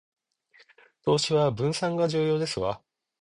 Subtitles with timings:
[1.03, 2.81] 投資は分散が重要ですわ